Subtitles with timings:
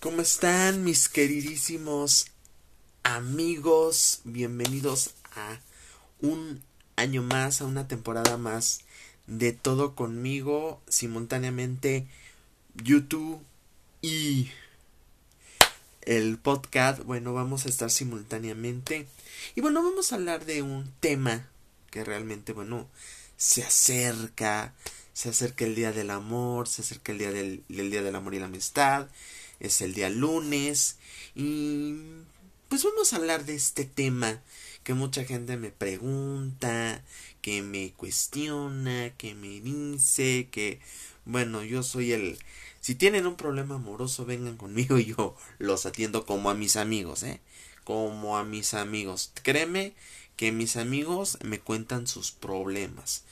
[0.00, 2.28] ¿Cómo están mis queridísimos
[3.02, 4.22] amigos?
[4.24, 5.60] Bienvenidos a
[6.22, 6.62] un
[6.96, 8.80] año más, a una temporada más
[9.26, 12.06] de todo conmigo, simultáneamente
[12.82, 13.42] YouTube
[14.00, 14.50] y
[16.00, 17.02] el podcast.
[17.02, 19.06] Bueno, vamos a estar simultáneamente.
[19.54, 21.46] Y bueno, vamos a hablar de un tema
[21.90, 22.88] que realmente, bueno,
[23.36, 24.72] se acerca,
[25.12, 28.38] se acerca el día del amor, se acerca el día del, día del amor y
[28.38, 29.08] la amistad,
[29.60, 30.96] es el día lunes
[31.34, 31.94] y
[32.68, 34.42] pues vamos a hablar de este tema
[34.84, 37.04] que mucha gente me pregunta,
[37.42, 40.80] que me cuestiona, que me dice, que
[41.24, 42.38] bueno, yo soy el
[42.80, 47.22] si tienen un problema amoroso, vengan conmigo y yo los atiendo como a mis amigos,
[47.22, 47.40] ¿eh?
[47.84, 49.32] Como a mis amigos.
[49.42, 49.92] Créeme
[50.36, 53.24] que mis amigos me cuentan sus problemas.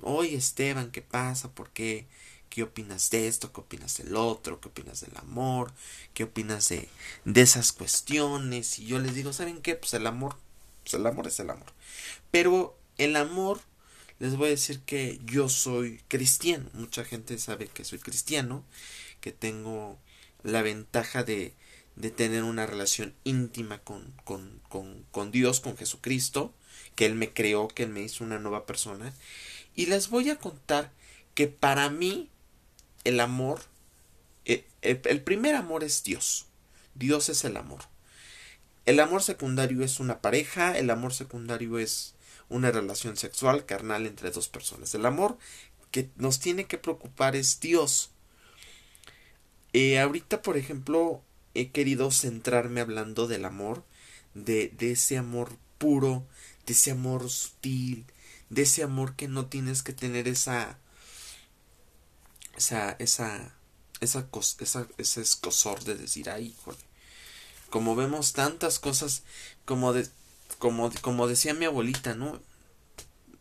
[0.00, 1.50] Oye, Esteban, ¿qué pasa?
[1.52, 2.06] ¿Por qué?
[2.50, 3.52] ¿Qué opinas de esto?
[3.52, 4.60] ¿Qué opinas del otro?
[4.60, 5.72] ¿Qué opinas del amor?
[6.12, 6.88] ¿Qué opinas de,
[7.24, 8.78] de esas cuestiones?
[8.78, 9.74] Y yo les digo, ¿saben qué?
[9.74, 10.36] Pues el amor,
[10.82, 11.72] pues el amor es el amor.
[12.30, 13.60] Pero el amor,
[14.20, 16.70] les voy a decir que yo soy cristiano.
[16.74, 18.64] Mucha gente sabe que soy cristiano,
[19.20, 19.98] que tengo
[20.44, 21.54] la ventaja de,
[21.96, 26.54] de tener una relación íntima con, con, con, con Dios, con Jesucristo,
[26.94, 29.12] que Él me creó, que Él me hizo una nueva persona.
[29.74, 30.92] Y les voy a contar
[31.34, 32.30] que para mí
[33.04, 33.60] el amor,
[34.44, 36.46] eh, el, primer amor es Dios.
[36.94, 37.82] Dios es el amor.
[38.86, 42.14] El amor secundario es una pareja, el amor secundario es
[42.48, 44.94] una relación sexual carnal entre dos personas.
[44.94, 45.38] El amor
[45.90, 48.10] que nos tiene que preocupar es Dios.
[49.72, 51.22] Eh, ahorita, por ejemplo,
[51.54, 53.84] he querido centrarme hablando del amor,
[54.34, 56.26] de, de ese amor puro,
[56.66, 58.04] de ese amor sutil,
[58.50, 60.78] de ese amor que no tienes que tener esa
[62.56, 63.54] esa esa
[64.00, 64.26] esa,
[64.60, 66.78] esa ese escosor de decir ay híjole
[67.70, 69.22] como vemos tantas cosas
[69.64, 70.08] como de
[70.58, 72.40] como como decía mi abuelita no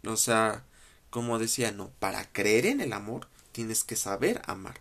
[0.06, 0.63] o sea
[1.09, 4.79] como decía no para creer en el amor tienes que saber amar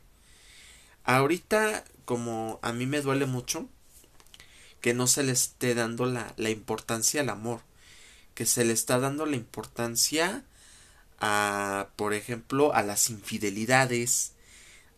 [1.04, 3.69] ahorita como a mí me duele mucho
[4.81, 7.60] que no se le esté dando la, la importancia al amor
[8.34, 10.44] que se le está dando la importancia
[11.22, 14.34] a, por ejemplo, a las infidelidades,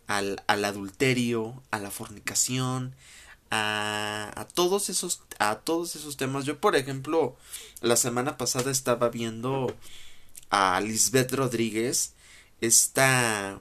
[0.08, 2.96] al, al adulterio, a la fornicación,
[3.50, 6.44] a, todos esos, a todos esos temas.
[6.44, 7.36] Yo, por ejemplo,
[7.80, 9.76] la semana pasada estaba viendo
[10.50, 12.14] a Lisbeth Rodríguez,
[12.60, 13.60] esta,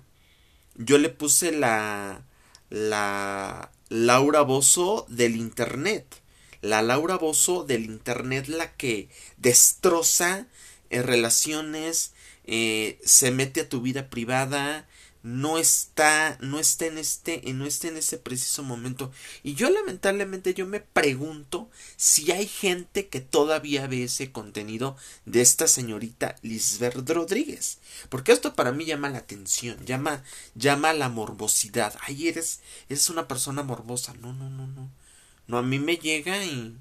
[0.75, 2.23] yo le puse la,
[2.69, 6.23] la Laura Bozo del Internet
[6.63, 10.47] la Laura Bozo del Internet la que destroza
[10.89, 12.13] eh, relaciones,
[12.45, 14.87] eh, se mete a tu vida privada,
[15.23, 19.11] no está, no está en este, no está en ese preciso momento.
[19.41, 25.41] Y yo lamentablemente yo me pregunto si hay gente que todavía ve ese contenido de
[25.41, 27.79] esta señorita Lisbeth Rodríguez.
[28.09, 30.23] Porque esto para mí llama la atención, llama,
[30.55, 31.97] llama la morbosidad.
[32.01, 32.59] Ay, eres,
[32.89, 34.13] eres una persona morbosa.
[34.15, 34.91] No, no, no, no.
[35.47, 36.77] No, a mí me llega y...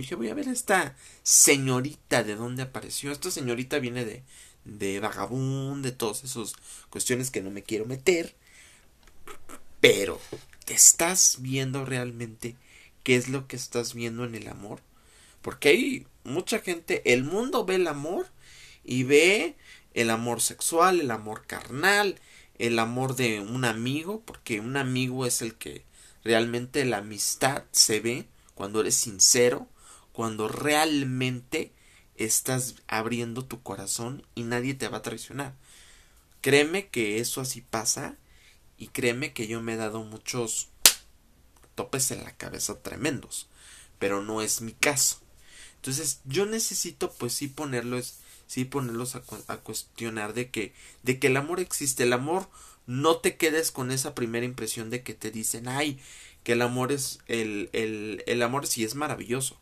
[0.00, 3.12] dije, voy a ver esta señorita de dónde apareció.
[3.12, 4.22] Esta señorita viene de,
[4.64, 6.54] de vagabund, de todas esas
[6.90, 8.34] cuestiones que no me quiero meter.
[9.80, 10.20] Pero,
[10.64, 12.56] ¿te estás viendo realmente
[13.02, 14.80] qué es lo que estás viendo en el amor?
[15.42, 18.28] Porque hay mucha gente, el mundo ve el amor
[18.84, 19.56] y ve
[19.94, 22.20] el amor sexual, el amor carnal,
[22.58, 25.84] el amor de un amigo, porque un amigo es el que
[26.24, 29.66] Realmente la amistad se ve cuando eres sincero,
[30.12, 31.72] cuando realmente
[32.16, 35.54] estás abriendo tu corazón y nadie te va a traicionar.
[36.40, 38.16] Créeme que eso así pasa
[38.76, 40.68] y créeme que yo me he dado muchos
[41.74, 43.48] topes en la cabeza tremendos,
[43.98, 45.20] pero no es mi caso.
[45.76, 51.28] Entonces yo necesito pues sí ponerlos, sí ponerlos a, a cuestionar de que, de que
[51.28, 52.02] el amor existe.
[52.04, 52.48] El amor
[52.86, 55.98] no te quedes con esa primera impresión de que te dicen, ay,
[56.44, 59.58] que el amor es, el, el, el amor sí es maravilloso,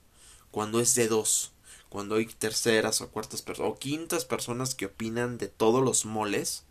[0.50, 1.52] cuando es de dos,
[1.88, 6.64] cuando hay terceras o cuartas personas, o quintas personas que opinan de todos los moles,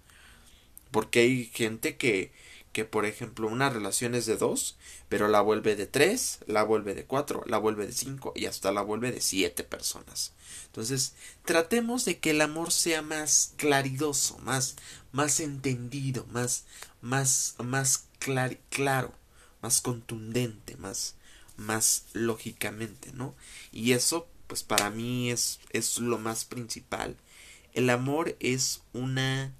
[0.91, 2.31] porque hay gente que,
[2.71, 4.77] que por ejemplo una relación es de dos,
[5.07, 8.71] pero la vuelve de tres, la vuelve de cuatro, la vuelve de cinco y hasta
[8.71, 10.33] la vuelve de siete personas.
[10.67, 11.13] Entonces,
[11.45, 14.75] tratemos de que el amor sea más claridoso, más,
[15.11, 16.65] más entendido, más,
[17.01, 19.13] más, más claro,
[19.61, 21.15] más contundente, más,
[21.59, 23.35] más lógicamente, ¿no?
[23.71, 27.15] Y eso, pues para mí es, es lo más principal.
[27.73, 29.53] El amor es una,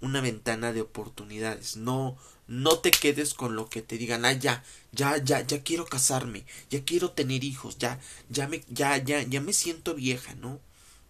[0.00, 1.76] una ventana de oportunidades.
[1.76, 2.16] No,
[2.46, 6.44] no te quedes con lo que te digan, ah, ya, ya, ya, ya quiero casarme,
[6.70, 8.00] ya quiero tener hijos, ya,
[8.30, 10.60] ya me, ya, ya, ya me siento vieja, ¿no?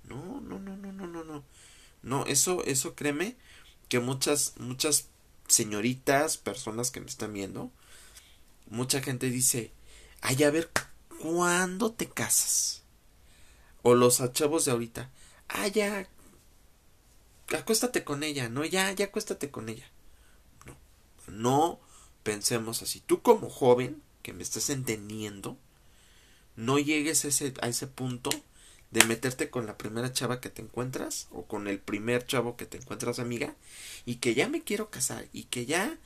[0.08, 1.44] No, no, no, no, no, no, no.
[2.02, 3.36] No, eso, eso créeme
[3.88, 5.08] que muchas, muchas
[5.48, 7.70] señoritas, personas que me están viendo,
[8.68, 9.72] mucha gente dice,
[10.22, 10.70] ay, a ver,
[11.20, 12.82] ¿cuándo te casas?
[13.82, 15.10] O los chavos de ahorita,
[15.48, 16.08] ah, ya,
[17.56, 19.90] acuéstate con ella, no, ya, ya acuéstate con ella.
[20.66, 20.76] No,
[21.26, 21.80] no
[22.22, 23.00] pensemos así.
[23.00, 25.58] Tú como joven, que me estás entendiendo,
[26.56, 28.30] no llegues a ese, a ese punto
[28.92, 32.66] de meterte con la primera chava que te encuentras o con el primer chavo que
[32.66, 33.56] te encuentras amiga
[34.04, 35.98] y que ya me quiero casar y que ya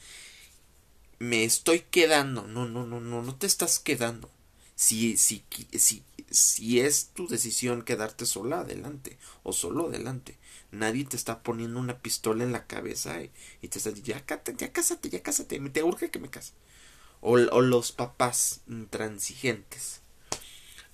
[1.19, 2.47] me estoy quedando.
[2.47, 4.31] No, no, no, no, no te estás quedando.
[4.75, 5.45] Si, si,
[5.79, 9.19] si, si es tu decisión quedarte sola, adelante.
[9.43, 10.39] O solo adelante.
[10.71, 13.31] Nadie te está poniendo una pistola en la cabeza y,
[13.69, 16.53] te está diciendo, ya, ya cásate, ya cásate, te urge que me case.
[17.21, 20.01] O, o los papás intransigentes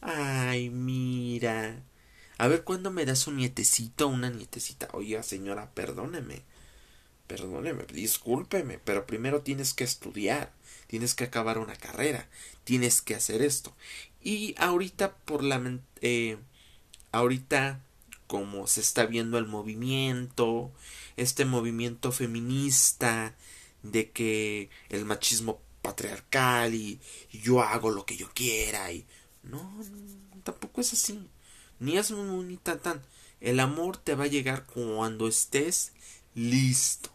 [0.03, 1.85] Ay, mira.
[2.37, 4.89] A ver cuándo me das un nietecito o una nietecita.
[4.93, 6.43] Oiga, señora, perdóneme.
[7.27, 10.53] Perdóneme, discúlpeme, pero primero tienes que estudiar,
[10.87, 12.29] tienes que acabar una carrera,
[12.65, 13.75] tienes que hacer esto.
[14.21, 16.37] Y ahorita por la eh,
[17.11, 17.81] ahorita
[18.27, 20.73] como se está viendo el movimiento,
[21.19, 23.35] este movimiento feminista
[23.83, 26.99] de que el machismo patriarcal y
[27.31, 29.05] yo hago lo que yo quiera y
[29.43, 29.61] no,
[30.45, 31.29] tampoco es así.
[31.79, 33.03] Ni es ni tan tan.
[33.41, 35.93] El amor te va a llegar cuando estés
[36.35, 37.11] listo.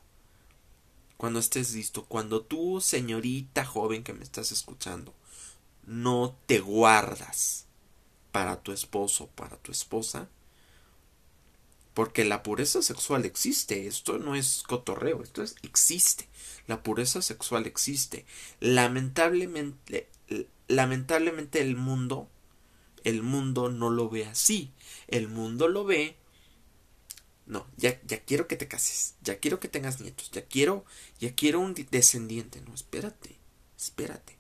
[1.18, 2.06] Cuando estés listo.
[2.06, 5.14] Cuando tú, señorita joven que me estás escuchando,
[5.86, 7.66] no te guardas
[8.32, 10.30] para tu esposo, para tu esposa,
[11.98, 16.28] porque la pureza sexual existe, esto no es cotorreo, esto es, existe.
[16.68, 18.26] La pureza sexual existe.
[18.60, 20.08] Lamentablemente,
[20.68, 22.30] lamentablemente el mundo,
[23.04, 24.72] el mundo no lo ve así.
[25.08, 26.16] El mundo lo ve.
[27.48, 30.86] No, ya, ya quiero que te cases, ya quiero que tengas nietos, ya quiero,
[31.20, 32.62] ya quiero un descendiente.
[32.62, 33.38] No, espérate,
[33.78, 34.38] espérate.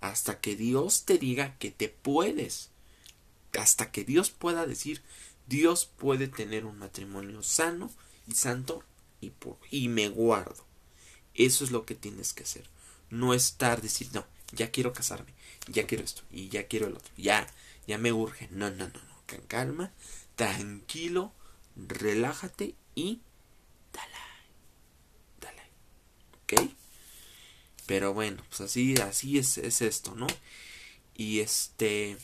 [0.00, 2.70] Hasta que Dios te diga que te puedes.
[3.58, 5.02] Hasta que Dios pueda decir,
[5.46, 7.90] Dios puede tener un matrimonio sano
[8.26, 8.82] y santo
[9.20, 9.58] y puro.
[9.70, 10.66] Y me guardo.
[11.34, 12.68] Eso es lo que tienes que hacer.
[13.10, 15.32] No estar decir, no, ya quiero casarme,
[15.68, 17.46] ya quiero esto y ya quiero el otro, ya,
[17.86, 18.48] ya me urge.
[18.50, 19.92] No, no, no, no, calma,
[20.36, 21.32] tranquilo,
[21.86, 23.20] relájate y
[23.92, 24.14] dale,
[25.40, 25.62] dale,
[26.42, 26.70] ¿ok?
[27.86, 30.26] Pero bueno, pues así, así es, es esto, ¿no?
[31.14, 32.16] Y este,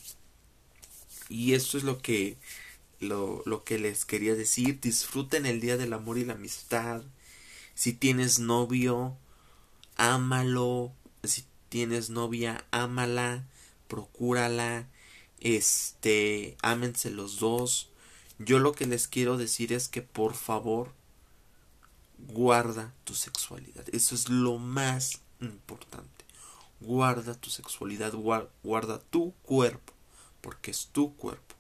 [1.29, 2.37] y esto es lo que,
[3.01, 4.81] lo, lo que les quería decir.
[4.81, 7.03] Disfruten el día del amor y la amistad.
[7.75, 9.17] Si tienes novio,
[9.97, 10.93] ámalo.
[11.23, 13.47] Si tienes novia, ámala,
[13.89, 14.87] procúrala,
[15.41, 17.91] este, ámense los dos.
[18.39, 20.93] Yo lo que les quiero decir es que por favor
[22.19, 23.85] guarda tu sexualidad.
[23.93, 26.25] Eso es lo más importante.
[26.81, 28.13] Guarda tu sexualidad,
[28.63, 29.93] guarda tu cuerpo,
[30.41, 31.55] porque es tu cuerpo.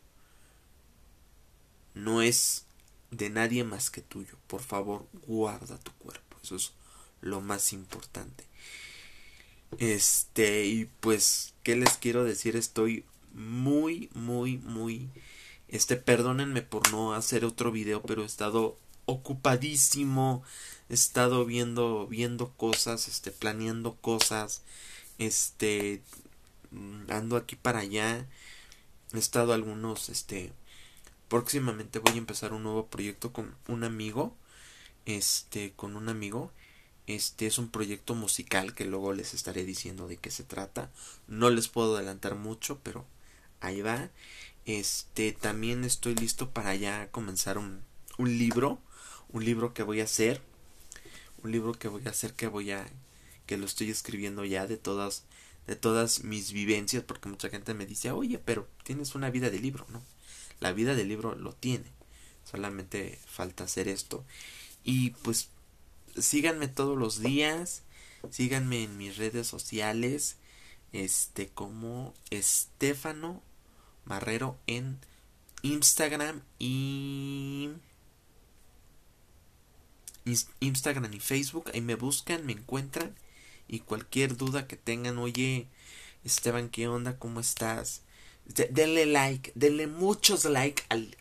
[1.94, 2.67] No es
[3.11, 4.37] de nadie más que tuyo.
[4.49, 6.37] Por favor, guarda tu cuerpo.
[6.43, 6.73] Eso es
[7.20, 8.44] lo más importante.
[9.79, 12.56] Este, y pues, ¿qué les quiero decir?
[12.56, 15.08] Estoy muy, muy, muy...
[15.69, 20.43] Este, perdónenme por no hacer otro video, pero he estado ocupadísimo,
[20.89, 24.63] he estado viendo, viendo cosas, este, planeando cosas,
[25.19, 26.03] este,
[26.71, 28.27] mm, ando aquí para allá,
[29.13, 30.53] he estado algunos, este,
[31.29, 34.35] próximamente voy a empezar un nuevo proyecto con un amigo,
[35.06, 36.53] este, con un amigo,
[37.06, 40.91] este es un proyecto musical que luego les estaré diciendo de qué se trata.
[41.29, 43.05] No les puedo adelantar mucho, pero
[43.61, 44.11] ahí va.
[44.67, 47.83] Este también estoy listo para ya comenzar un,
[48.17, 48.81] un libro,
[49.29, 50.41] un libro que voy a hacer,
[51.43, 52.87] un libro que voy a hacer que voy a
[53.47, 55.25] que lo estoy escribiendo ya de todas
[55.67, 59.59] de todas mis vivencias porque mucha gente me dice, "Oye, pero tienes una vida de
[59.61, 60.03] libro", ¿no?
[60.61, 61.93] La vida de libro lo tiene.
[62.51, 64.25] Solamente falta hacer esto.
[64.85, 65.49] Y pues
[66.19, 67.83] síganme todos los días,
[68.31, 70.37] síganme en mis redes sociales,
[70.93, 73.43] este como Estefano
[74.05, 74.99] Marrero en
[75.63, 77.70] Instagram y
[80.61, 83.15] Instagram y Facebook, ahí me buscan, me encuentran
[83.69, 85.69] y cualquier duda que tengan, oye,
[86.25, 87.19] Esteban, ¿qué onda?
[87.19, 88.03] ¿Cómo estás?
[88.46, 91.17] denle like, denle muchos like al,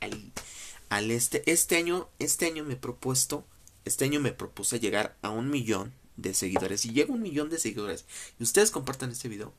[0.90, 1.50] al, este.
[1.50, 3.46] Este año, este año me he propuesto
[3.86, 6.82] este año me propuse llegar a un millón de seguidores.
[6.82, 8.06] Si llega un millón de seguidores
[8.40, 9.54] y ustedes compartan este video,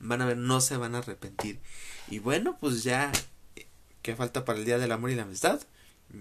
[0.00, 1.60] van a ver, no se van a arrepentir.
[2.08, 3.12] Y bueno, pues ya,
[4.02, 5.60] ¿qué falta para el Día del Amor y la Amistad?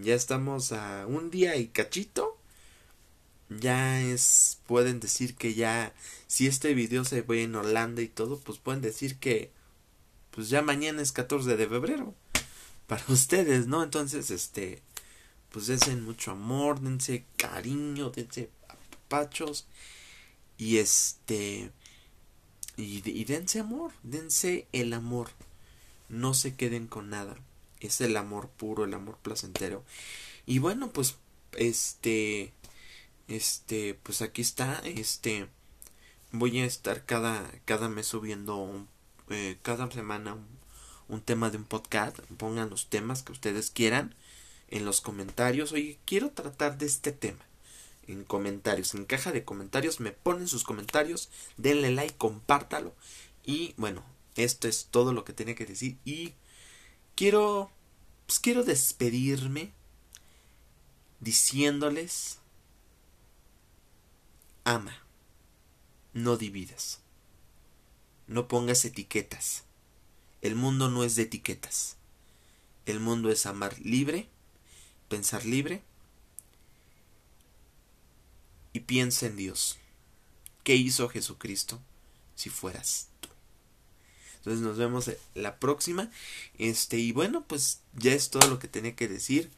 [0.01, 2.37] Ya estamos a un día y cachito.
[3.49, 5.93] Ya es, pueden decir que ya,
[6.27, 9.51] si este video se ve en Holanda y todo, pues pueden decir que,
[10.29, 12.13] pues ya mañana es 14 de febrero.
[12.85, 13.83] Para ustedes, ¿no?
[13.83, 14.83] Entonces, este,
[15.51, 19.65] pues dense mucho amor, dense cariño, dense apapachos.
[20.57, 21.71] Y este,
[22.79, 25.29] y, dense amor, dense el amor.
[26.09, 27.35] No se queden con nada
[27.79, 29.83] es el amor puro, el amor placentero.
[30.45, 31.17] Y bueno, pues
[31.57, 32.53] este
[33.27, 35.47] este pues aquí está, este
[36.31, 38.85] voy a estar cada cada mes subiendo
[39.29, 40.47] eh, cada semana un,
[41.07, 44.15] un, tema de un podcast, pongan los temas que ustedes quieran
[44.69, 45.71] en los comentarios.
[45.71, 47.48] Oye, quiero tratar de este tema.
[48.09, 52.95] En comentarios, en caja de comentarios, me ponen sus comentarios, denle like, compártalo.
[53.45, 54.03] Y bueno,
[54.35, 55.99] esto es todo lo que tenía que decir.
[56.05, 56.33] Y
[57.13, 57.69] quiero,
[58.25, 59.73] pues quiero despedirme
[61.19, 62.39] diciéndoles,
[64.63, 65.03] ama,
[66.13, 67.01] no dividas,
[68.25, 69.65] no pongas etiquetas.
[70.41, 71.97] El mundo no es de etiquetas.
[72.87, 74.29] El mundo es amar libre,
[75.09, 75.83] pensar libre
[78.73, 79.77] y piensa en Dios.
[80.63, 81.79] ¿Qué hizo Jesucristo
[82.35, 83.09] si fueras
[84.39, 86.09] entonces nos vemos la próxima.
[86.57, 89.51] Este, y bueno, pues ya es todo lo que tenía que decir.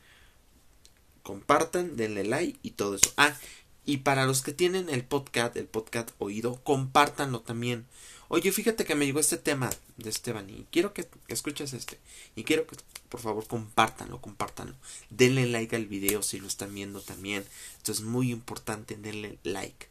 [1.23, 3.13] Compartan, denle like y todo eso.
[3.15, 3.37] Ah,
[3.85, 7.85] y para los que tienen el podcast, el podcast oído, compártanlo también.
[8.33, 11.99] Oye, fíjate que me llegó este tema de Esteban y quiero que, escuches este.
[12.33, 12.77] Y quiero que,
[13.09, 14.73] por favor, compártanlo, compártanlo.
[15.09, 17.43] Denle like al video si lo están viendo también.
[17.75, 19.89] Esto es muy importante, denle like.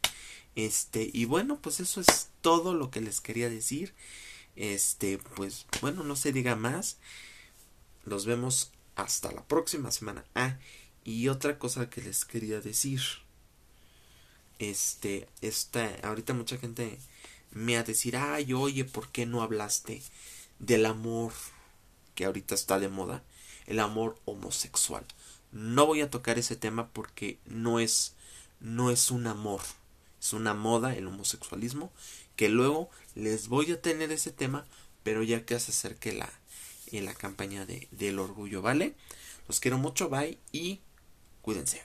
[0.55, 3.93] Este, y bueno, pues eso es todo lo que les quería decir.
[4.55, 6.97] Este, pues bueno, no se diga más.
[8.05, 10.25] Nos vemos hasta la próxima semana.
[10.33, 10.57] Ah,
[11.03, 13.01] y otra cosa que les quería decir.
[14.57, 16.97] Este, esta, ahorita mucha gente
[17.51, 20.01] me ha decir, ay, oye, ¿por qué no hablaste
[20.59, 21.33] del amor
[22.15, 23.23] que ahorita está de moda?
[23.67, 25.05] El amor homosexual.
[25.51, 28.13] No voy a tocar ese tema porque no es,
[28.59, 29.61] no es un amor,
[30.19, 31.91] es una moda el homosexualismo
[32.35, 34.65] que luego les voy a tener ese tema,
[35.03, 36.31] pero ya que se acerque la,
[36.91, 38.95] en la campaña de, del orgullo, ¿vale?
[39.47, 40.79] Los quiero mucho, bye y
[41.41, 41.83] cuídense.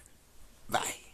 [0.69, 1.06] Bye.